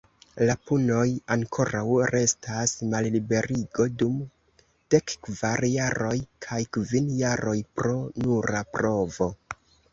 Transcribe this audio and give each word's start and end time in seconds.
La 0.49 0.53
punoj 0.69 1.01
ankoraŭ 1.35 1.83
restas 2.15 2.73
malliberigo 2.95 3.87
dum 4.01 4.17
dekkvar 4.97 5.65
jaroj, 5.75 6.17
kaj 6.49 6.61
kvin 6.79 7.15
jaroj 7.23 7.57
pro 7.79 7.97
nura 8.27 8.67
provo. 8.77 9.33